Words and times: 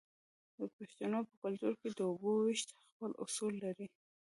د 0.59 0.61
پښتنو 0.77 1.19
په 1.29 1.33
کلتور 1.43 1.73
کې 1.81 1.89
د 1.97 1.99
اوبو 2.09 2.31
ویش 2.45 2.61
خپل 2.89 3.11
اصول 3.23 3.53
لري. 3.63 3.87